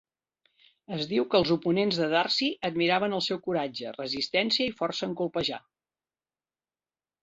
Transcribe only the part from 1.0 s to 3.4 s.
diu que els oponents de Darcy admiraven el